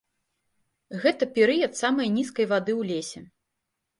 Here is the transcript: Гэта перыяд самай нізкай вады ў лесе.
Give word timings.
Гэта 1.03 1.27
перыяд 1.35 1.77
самай 1.81 2.09
нізкай 2.17 2.45
вады 2.53 2.73
ў 2.79 2.95
лесе. 2.95 3.19